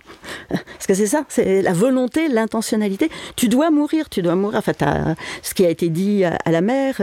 [0.49, 3.11] Parce que c'est ça, c'est la volonté, l'intentionnalité.
[3.37, 4.59] Tu dois mourir, tu dois mourir.
[4.59, 7.01] Enfin, ce qui a été dit à, la mère.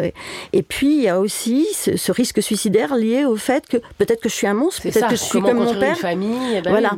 [0.54, 4.30] Et, puis, il y a aussi ce, risque suicidaire lié au fait que peut-être que
[4.30, 5.98] je suis un monstre, peut-être que je suis comme mon père.
[5.98, 6.91] famille, eh ben voilà.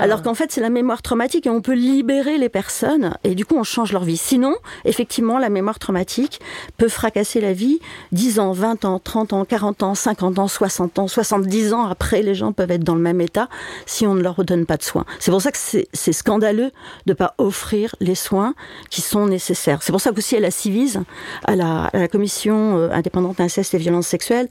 [0.00, 3.44] Alors qu'en fait, c'est la mémoire traumatique et on peut libérer les personnes et du
[3.44, 4.16] coup, on change leur vie.
[4.16, 4.54] Sinon,
[4.84, 6.40] effectivement, la mémoire traumatique
[6.76, 7.80] peut fracasser la vie
[8.12, 12.22] 10 ans, 20 ans, 30 ans, 40 ans, 50 ans, 60 ans, 70 ans après,
[12.22, 13.48] les gens peuvent être dans le même état
[13.86, 15.04] si on ne leur pas de soins.
[15.18, 16.70] C'est pour ça que c'est scandaleux
[17.06, 18.54] de ne pas offrir les soins
[18.90, 19.82] qui sont nécessaires.
[19.82, 21.00] C'est pour ça qu'aussi à la Civise,
[21.44, 24.48] à la, commission euh, indépendante d'inceste et violences sexuelles,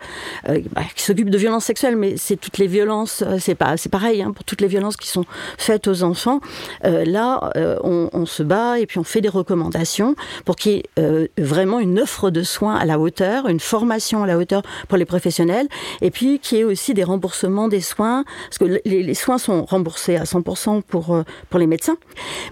[0.50, 3.56] euh, bah, qui s'occupe de violences sexuelles, mais c'est toutes les violences, euh, c'est
[3.90, 5.26] pareil hein, pour toutes les violences qui sont
[5.58, 6.40] faites aux enfants.
[6.84, 7.52] là,
[7.84, 10.16] on, on, se bat et puis on fait des recommandations
[10.46, 14.28] pour qu'il y ait vraiment une offre de soins à la hauteur, une formation à
[14.28, 15.68] la hauteur pour les professionnels,
[16.02, 19.38] et puis qu'il y ait aussi des remboursements des soins, parce que les, les soins
[19.38, 21.98] sont remboursés c'est à 100% pour, euh, pour les médecins.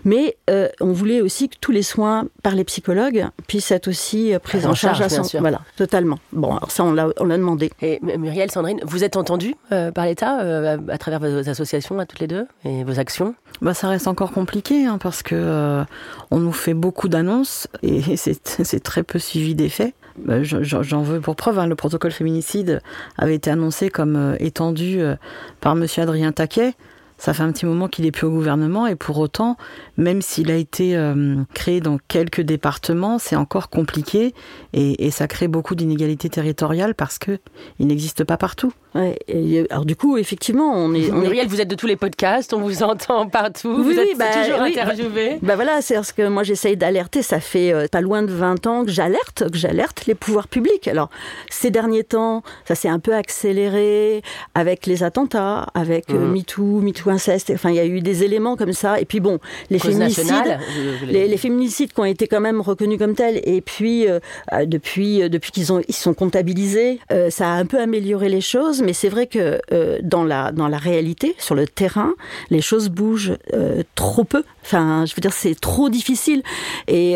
[0.03, 4.33] Mais euh, on voulait aussi que tous les soins par les psychologues puissent être aussi
[4.33, 5.39] euh, pris en, charge, à 100%.
[5.39, 6.19] Voilà, totalement.
[6.31, 7.71] Bon, alors ça, on l'a, on l'a demandé.
[7.81, 10.37] Et Muriel, Sandrine, vous êtes entendue par l'État
[10.89, 13.35] à travers vos associations à toutes les deux et vos actions?
[13.61, 15.83] Bah, ça reste encore compliqué hein, parce que
[16.31, 19.93] on nous fait beaucoup d'annonces et c'est, c'est très peu suivi des faits.
[20.17, 22.81] Bah, j'en veux pour preuve, hein, le protocole féminicide
[23.17, 24.99] avait été annoncé comme étendu
[25.61, 26.73] par Monsieur Adrien Taquet.
[27.17, 29.57] Ça fait un petit moment qu'il est plus au gouvernement et pour autant,
[29.97, 34.33] même s'il a été euh, créé dans quelques départements, c'est encore compliqué
[34.73, 37.39] et, et ça crée beaucoup d'inégalités territoriales parce que
[37.79, 38.73] il n'existe pas partout.
[38.95, 41.11] Ouais, et, alors du coup, effectivement, on est.
[41.11, 44.27] On Muriel, vous êtes de tous les podcasts, on vous entend partout, vous êtes bah,
[44.31, 45.37] toujours oui, interviewé.
[45.41, 47.21] Bah, voilà, c'est parce que moi j'essaye d'alerter.
[47.21, 50.87] Ça fait euh, pas loin de 20 ans que j'alerte, que j'alerte les pouvoirs publics.
[50.87, 51.09] Alors
[51.49, 54.21] ces derniers temps, ça s'est un peu accéléré
[54.53, 56.31] avec les attentats, avec euh, mmh.
[56.31, 57.51] MeToo, MeToo inceste.
[57.53, 59.01] Enfin, il y a eu des éléments comme ça.
[59.01, 60.57] Et puis bon, les féminicides,
[61.05, 63.41] les, féminicides qui ont été quand même reconnus comme tels.
[63.43, 64.19] Et puis euh,
[64.65, 68.84] depuis depuis qu'ils ont ils sont comptabilisés, ça a un peu amélioré les choses.
[68.85, 69.59] Mais c'est vrai que
[70.01, 72.13] dans la dans la réalité, sur le terrain,
[72.49, 73.37] les choses bougent
[73.95, 74.43] trop peu.
[74.63, 76.43] Enfin, je veux dire, c'est trop difficile.
[76.87, 77.15] Et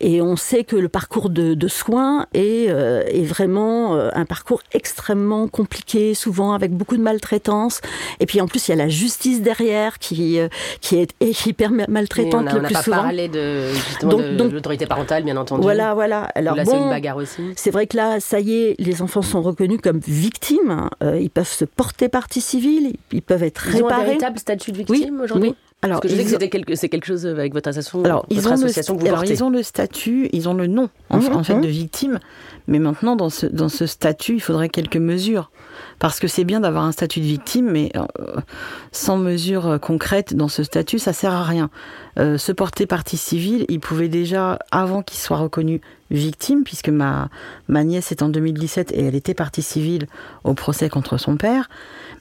[0.00, 5.48] et on sait que le parcours de, de soins est est vraiment un parcours extrêmement
[5.48, 7.80] compliqué, souvent avec beaucoup de maltraitance.
[8.20, 10.48] Et puis en plus, il y a la justice derrière qui, euh,
[10.80, 12.86] qui est hyper maltraitante le plus souvent.
[12.86, 13.72] On n'a pas parlé de,
[14.52, 15.62] l'autorité parentale, bien entendu.
[15.62, 16.24] Voilà, voilà.
[16.34, 17.42] Alors là, bon, c'est une bagarre aussi.
[17.56, 20.89] C'est vrai que là, ça y est, les enfants sont reconnus comme victimes.
[21.02, 23.94] Euh, ils peuvent se porter partie civile, ils peuvent être ils réparés.
[23.94, 26.90] Ont un véritable statut de victime aujourd'hui alors, Parce que je sais que quelque, c'est
[26.90, 30.28] quelque chose avec votre association, alors, ils ont association le, alors, ils ont le statut,
[30.32, 31.60] ils ont le nom, en, mmh, fait, mmh.
[31.62, 32.18] de victime.
[32.68, 35.50] Mais maintenant, dans ce, dans ce statut, il faudrait quelques mesures.
[35.98, 38.04] Parce que c'est bien d'avoir un statut de victime, mais euh,
[38.92, 41.70] sans mesures euh, concrètes dans ce statut, ça sert à rien.
[42.18, 47.28] Euh, se porter partie civile, il pouvait déjà, avant qu'il soit reconnu victime, puisque ma,
[47.68, 50.06] ma nièce est en 2017 et elle était partie civile
[50.44, 51.68] au procès contre son père,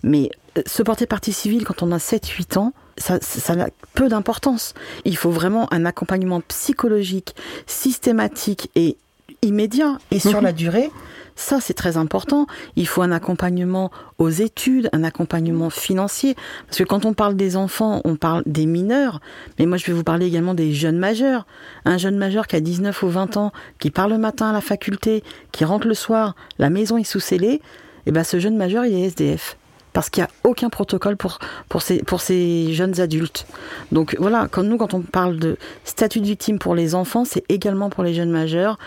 [0.04, 0.30] mais
[0.66, 4.74] se porter partie civile quand on a 7-8 ans, ça, ça a peu d'importance.
[5.06, 8.98] Il faut vraiment un accompagnement psychologique, systématique et
[9.42, 9.98] immédiat.
[10.12, 10.92] Et sur la durée
[11.40, 12.48] ça, c'est très important.
[12.76, 16.36] Il faut un accompagnement aux études, un accompagnement financier.
[16.66, 19.22] Parce que quand on parle des enfants, on parle des mineurs.
[19.58, 21.48] Mais moi, je vais vous parler également des jeunes majeurs.
[21.86, 24.60] Un jeune majeur qui a 19 ou 20 ans, qui part le matin à la
[24.60, 25.24] faculté,
[25.54, 27.54] qui rentre le soir, la maison est sous scellée.
[27.54, 27.62] Et
[28.08, 29.56] eh ben, ce jeune majeur, il est SDF
[29.94, 31.40] parce qu'il n'y a aucun protocole pour,
[31.82, 33.48] ces, pour ces jeunes adultes.
[33.92, 37.44] Donc voilà, quand nous, quand on parle de statut de victime pour les enfants, c'est
[37.50, 38.78] également pour les jeunes majeurs.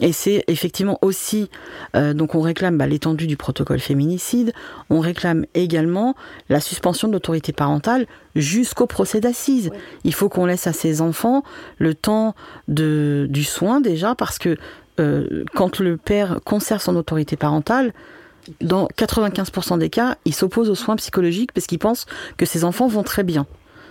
[0.00, 1.50] Et c'est effectivement aussi,
[1.94, 4.52] euh, donc on réclame bah, l'étendue du protocole féminicide,
[4.88, 6.14] on réclame également
[6.48, 9.70] la suspension de l'autorité parentale jusqu'au procès d'assises.
[10.04, 11.42] Il faut qu'on laisse à ces enfants
[11.78, 12.34] le temps
[12.68, 14.56] de, du soin déjà, parce que
[14.98, 17.92] euh, quand le père conserve son autorité parentale,
[18.60, 22.06] dans 95% des cas, il s'oppose aux soins psychologiques parce qu'il pense
[22.38, 23.46] que ses enfants vont très bien.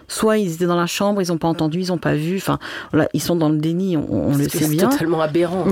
[0.09, 2.37] Soit ils étaient dans la chambre, ils n'ont pas entendu, ils n'ont pas vu.
[2.37, 2.59] Enfin,
[2.91, 4.89] voilà, ils sont dans le déni, on, le sait bien.
[4.89, 5.65] C'est totalement aberrant.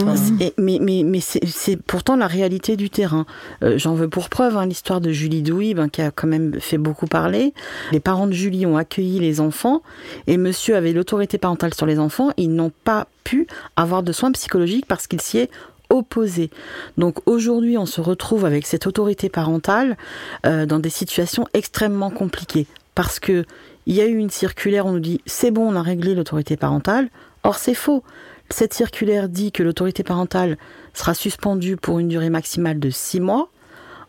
[0.58, 3.26] mais mais, mais c'est pourtant la réalité du terrain.
[3.64, 6.60] Euh, j'en veux pour preuve hein, l'histoire de Julie Douy, ben, qui a quand même
[6.60, 7.54] fait beaucoup parler.
[7.92, 9.82] Les parents de Julie ont accueilli les enfants
[10.28, 12.30] et monsieur avait l'autorité parentale sur les enfants.
[12.38, 15.52] Ils n'ont pas pu avoir de soins psychologiques parce qu'il s'y est
[15.90, 16.50] opposé.
[16.98, 19.98] Donc aujourd'hui, on se retrouve avec cette autorité parentale
[20.46, 23.46] euh, dans des situations extrêmement compliquées parce que
[23.88, 26.58] il y a eu une circulaire, on nous dit c'est bon, on a réglé l'autorité
[26.58, 27.10] parentale.
[27.44, 28.04] Or c'est faux.
[28.50, 30.58] Cette circulaire dit que l'autorité parentale
[30.94, 33.50] sera suspendue pour une durée maximale de six mois,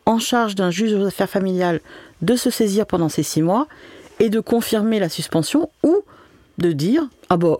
[0.05, 1.81] en charge d'un juge aux affaires familiales
[2.23, 3.69] de se saisir pendant ces six mois
[4.19, 6.03] et de confirmer la suspension ou
[6.59, 7.59] de dire ah bon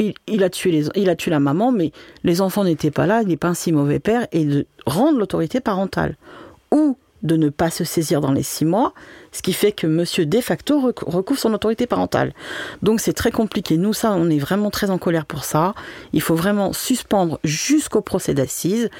[0.00, 1.92] il, a tué il a tué la maman, mais
[2.24, 5.18] les enfants n'étaient pas là, il n'est pas un si mauvais père, et de rendre
[5.18, 6.16] l'autorité parentale.
[6.72, 8.94] Ou de ne pas se saisir dans les six mois,
[9.32, 12.32] ce qui fait que monsieur de facto recouvre son autorité parentale.
[12.82, 13.76] Donc c'est très compliqué.
[13.76, 15.74] Nous, ça, on est vraiment très en colère pour ça.
[16.12, 18.90] Il faut vraiment suspendre jusqu'au procès d'assises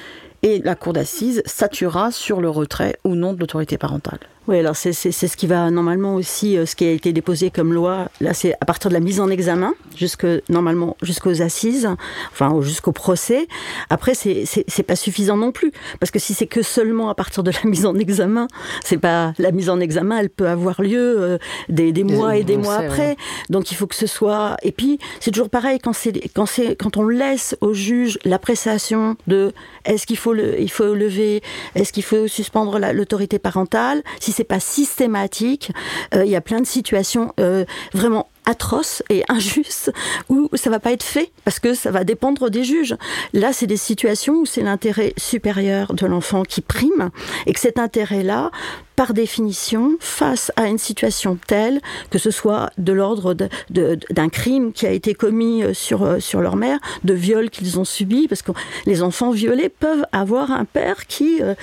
[0.42, 4.18] et la cour d'assises statuera sur le retrait ou non de l'autorité parentale.
[4.46, 7.72] Oui, alors c'est ce qui va normalement aussi, euh, ce qui a été déposé comme
[7.72, 11.88] loi, là c'est à partir de la mise en examen, jusque normalement jusqu'aux assises,
[12.30, 13.48] enfin jusqu'au procès.
[13.88, 17.50] Après, c'est pas suffisant non plus, parce que si c'est que seulement à partir de
[17.50, 18.46] la mise en examen,
[18.84, 21.38] c'est pas la mise en examen, elle peut avoir lieu euh,
[21.70, 23.16] des, des, mois et des mois après.
[23.48, 24.58] Donc il faut que ce soit.
[24.62, 29.16] Et puis c'est toujours pareil quand c'est quand c'est quand on laisse au juge l'appréciation
[29.26, 29.52] de
[29.86, 31.42] est-ce qu'il faut le il faut lever,
[31.74, 34.02] est-ce qu'il faut suspendre l'autorité parentale.
[34.20, 35.72] Si c'est pas systématique,
[36.14, 39.92] euh, il y a plein de situations euh, vraiment atroces et injustes
[40.28, 42.96] où ça va pas être fait parce que ça va dépendre des juges.
[43.32, 47.10] Là, c'est des situations où c'est l'intérêt supérieur de l'enfant qui prime
[47.46, 48.50] et que cet intérêt-là
[48.96, 51.80] par définition, face à une situation telle,
[52.10, 53.34] que ce soit de l'ordre
[53.70, 57.78] d'un crime qui a été commis euh, sur, euh, sur leur mère, de viol qu'ils
[57.78, 58.52] ont subi, parce que
[58.86, 61.54] les enfants violés peuvent avoir un père qui, euh,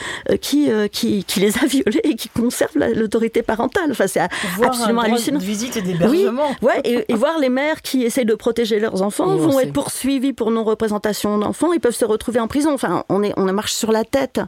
[0.42, 3.92] qui, qui, qui, les a violés et qui conserve l'autorité parentale.
[3.92, 4.22] Enfin, c'est
[4.62, 5.40] absolument hallucinant.
[5.40, 6.50] De visite et d'hébergement.
[6.62, 10.34] Oui, ouais, et, voir les mères qui essaient de protéger leurs enfants vont être poursuivis
[10.34, 12.74] pour non-représentation d'enfants, ils peuvent se retrouver en prison.
[12.74, 14.42] Enfin, on, est, on marche sur la tête.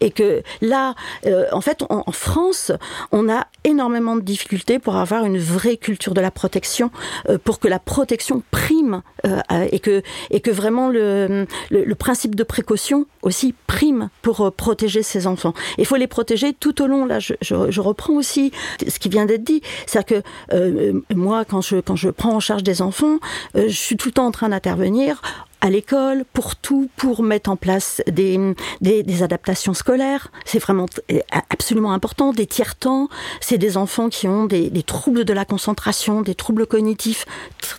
[0.00, 0.94] Et que là,
[1.52, 2.72] en fait, en France,
[3.12, 6.90] on a énormément de difficultés pour avoir une vraie culture de la protection,
[7.28, 11.46] euh, pour que la protection prime euh, et que vraiment le,
[11.98, 15.52] principe de précaution aussi prime pour euh, protéger ces enfants.
[15.76, 17.04] Il faut les protéger tout au long.
[17.04, 18.52] Là, je, reprends aussi
[18.88, 23.18] ce qui vient d'être dit, c'est-à-dire que moi, quand je prends en charge des enfants,
[23.54, 25.20] je suis tout le temps en train d'intervenir
[25.64, 28.54] à l'école, pour tout, pour mettre en place des,
[29.22, 30.30] adaptations scolaires.
[30.44, 30.84] C'est vraiment
[31.48, 32.34] absolument important.
[32.34, 33.08] Des tiers-temps,
[33.40, 37.24] c'est des enfants qui ont des, troubles de la concentration, des troubles cognitifs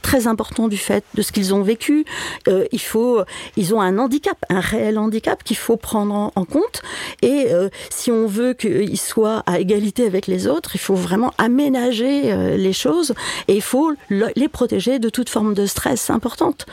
[0.02, 2.06] très importants du fait de ce qu'ils ont vécu.
[2.48, 3.22] Euh, il faut,
[3.56, 6.82] ils ont un handicap, un réel handicap qu'il faut prendre en, compte.
[7.22, 11.34] Et euh, si on veut qu'ils soient à égalité avec les autres, il faut vraiment
[11.38, 13.14] aménager euh, les choses
[13.48, 16.66] et il faut les protéger de toute forme de stress importante.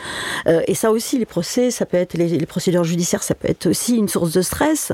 [0.47, 3.67] et ça aussi, aussi les procès, ça peut être les, procédures judiciaires, ça peut être
[3.67, 4.93] aussi une source de stress.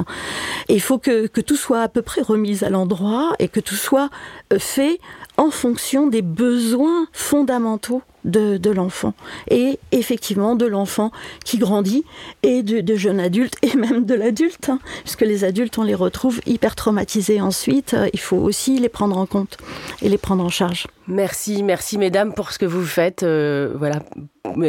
[0.71, 3.61] Et il faut que, que tout soit à peu près remis à l'endroit et que
[3.61, 4.09] tout soit
[4.53, 5.01] euh, fait
[5.37, 9.13] en fonction des besoins fondamentaux de, de l'enfant.
[9.51, 11.13] Et effectivement, de l'enfant
[11.45, 12.05] qui grandit
[12.43, 15.95] et de, de jeunes adultes et même de l'adulte, hein, puisque les adultes, on les
[15.95, 17.95] retrouve hyper traumatisés ensuite.
[17.95, 19.59] Euh, il faut aussi les prendre en compte
[20.01, 20.87] et les prendre en charge.
[21.07, 23.23] Merci, merci mesdames pour ce que vous faites.
[23.23, 24.01] Euh, voilà,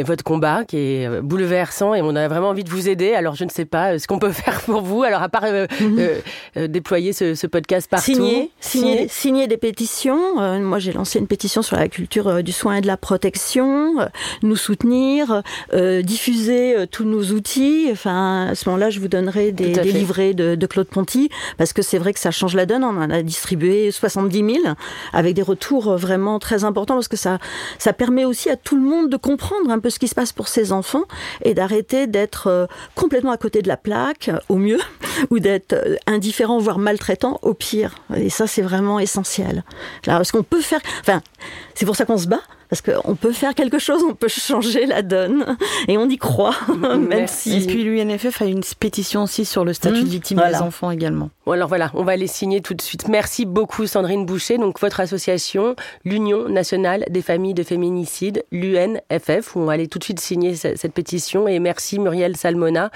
[0.02, 3.14] votre combat qui est euh, bouleversant et on a vraiment envie de vous aider.
[3.14, 5.02] Alors je ne sais pas ce qu'on peut faire pour vous.
[5.02, 5.44] Alors à part
[5.80, 6.66] mhm.
[6.68, 10.60] déployer ce, ce, podcast partout, signer, signer, signer des pétitions.
[10.60, 14.06] moi j'ai lancé une pétition sur la culture du soin et de la protection euh,
[14.42, 17.88] nous soutenir, euh, diffuser euh, tous nos outils.
[17.90, 21.98] Enfin, à ce moment-là, je vous donnerai des, livrets de, Claude Ponty, parce que c'est
[21.98, 22.84] vrai que ça change la donne.
[22.84, 24.74] On en a distribué 70 000,
[25.12, 27.38] avec des retours vraiment très importants, parce que ça,
[27.78, 30.32] ça permet aussi à tout le monde de comprendre un peu ce qui se passe
[30.32, 31.04] pour ses enfants
[31.42, 34.80] et d'arrêter d'être complètement à côté de la plaque, au mieux,
[35.30, 35.74] ou d'être
[36.06, 37.94] indifférent, voire maltraitant, au pire.
[38.16, 39.64] Et ça, c'est vraiment essentiel.
[40.06, 40.80] Là, parce qu'on peut faire...
[41.00, 41.22] Enfin,
[41.74, 42.40] c'est pour ça qu'on se bat,
[42.70, 45.56] parce qu'on peut faire quelque chose, on peut changer la donne,
[45.88, 46.54] et on y croit,
[46.98, 47.64] même si.
[47.64, 50.08] Et puis l'UNFF a une pétition aussi sur le statut de mmh.
[50.08, 51.30] victime des enfants également.
[51.44, 53.08] Bon alors voilà, on va les signer tout de suite.
[53.08, 54.56] Merci beaucoup Sandrine Boucher.
[54.56, 59.98] Donc votre association, l'Union nationale des familles de féminicide, l'UNFF, où on va aller tout
[59.98, 61.48] de suite signer cette pétition.
[61.48, 62.92] Et merci Muriel Salmona.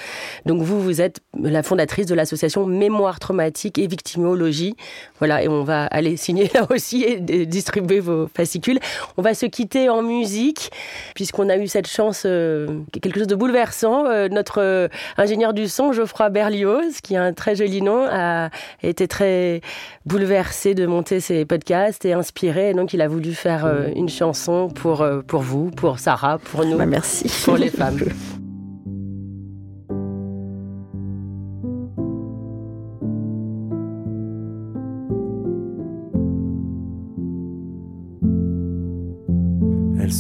[0.47, 4.77] Donc vous, vous êtes la fondatrice de l'association Mémoire traumatique et victimologie.
[5.19, 8.79] Voilà, et on va aller signer là aussi et distribuer vos fascicules.
[9.17, 10.71] On va se quitter en musique,
[11.15, 14.07] puisqu'on a eu cette chance, euh, quelque chose de bouleversant.
[14.07, 18.51] Euh, notre euh, ingénieur du son, Geoffroy Berlioz, qui a un très joli nom, a
[18.83, 19.61] été très
[20.07, 22.75] bouleversé de monter ses podcasts et inspiré.
[22.75, 26.77] donc, il a voulu faire une chanson pour, pour vous, pour Sarah, pour nous.
[26.77, 27.31] Bah, merci.
[27.45, 27.99] Pour les femmes.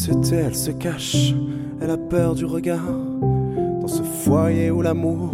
[0.05, 1.35] se elle se cache,
[1.81, 2.93] elle a peur du regard.
[3.81, 5.31] Dans ce foyer où l'amour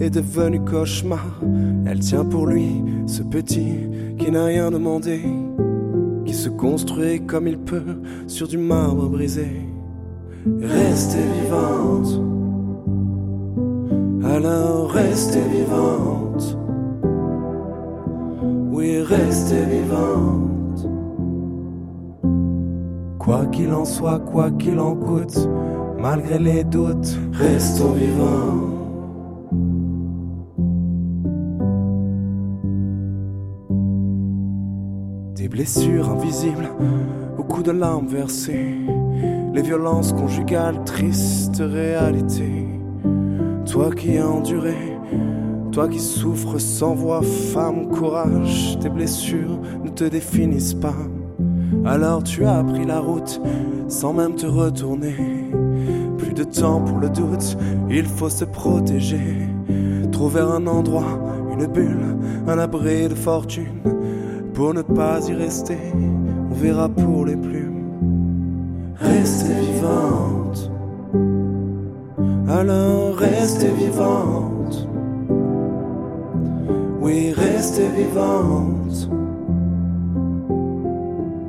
[0.00, 1.40] est devenu cauchemar,
[1.84, 3.74] elle tient pour lui ce petit
[4.18, 5.20] qui n'a rien demandé,
[6.24, 9.48] qui se construit comme il peut sur du marbre brisé.
[10.62, 12.22] Restez vivante,
[14.24, 16.56] alors restez vivante.
[18.70, 20.57] Oui, restez vivante.
[23.28, 25.50] Quoi qu'il en soit, quoi qu'il en coûte,
[25.98, 28.70] malgré les doutes, restons vivants.
[35.34, 36.70] Des blessures invisibles,
[37.36, 38.78] beaucoup de larmes versées,
[39.52, 42.66] les violences conjugales, triste réalité.
[43.66, 44.96] Toi qui as enduré,
[45.70, 50.96] toi qui souffres sans voix, femme, courage, tes blessures ne te définissent pas.
[51.84, 53.40] Alors tu as pris la route
[53.88, 55.16] sans même te retourner.
[56.18, 57.56] Plus de temps pour le doute,
[57.90, 59.48] il faut se protéger.
[60.12, 61.18] Trouver un endroit,
[61.52, 62.16] une bulle,
[62.46, 63.82] un abri de fortune.
[64.54, 65.78] Pour ne pas y rester,
[66.50, 68.94] on verra pour les plumes.
[68.96, 70.70] Restez vivante.
[72.48, 74.88] Alors restez vivante.
[77.00, 79.08] Oui, restez vivante.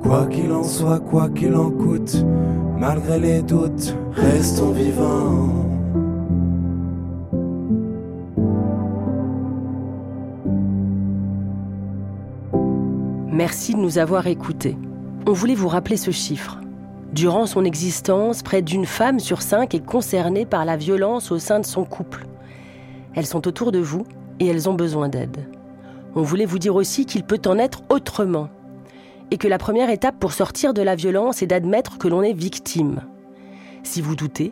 [0.09, 2.25] Quoi qu'il en soit, quoi qu'il en coûte,
[2.79, 5.49] malgré les doutes, restons vivants.
[13.31, 14.75] Merci de nous avoir écoutés.
[15.27, 16.57] On voulait vous rappeler ce chiffre.
[17.13, 21.59] Durant son existence, près d'une femme sur cinq est concernée par la violence au sein
[21.59, 22.25] de son couple.
[23.13, 24.07] Elles sont autour de vous
[24.39, 25.47] et elles ont besoin d'aide.
[26.15, 28.49] On voulait vous dire aussi qu'il peut en être autrement
[29.31, 32.33] et que la première étape pour sortir de la violence est d'admettre que l'on est
[32.33, 33.01] victime.
[33.83, 34.51] Si vous doutez,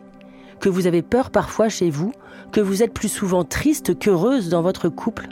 [0.60, 2.12] que vous avez peur parfois chez vous,
[2.52, 5.28] que vous êtes plus souvent triste qu'heureuse dans votre couple,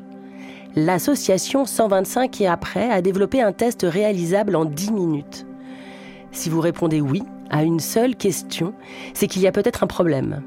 [0.74, 5.46] l'association 125 et après a développé un test réalisable en 10 minutes.
[6.32, 8.74] Si vous répondez oui à une seule question,
[9.14, 10.42] c'est qu'il y a peut-être un problème.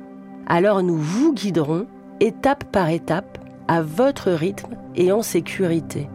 [0.47, 1.87] Alors nous vous guiderons
[2.19, 3.37] étape par étape,
[3.67, 6.09] à votre rythme et en sécurité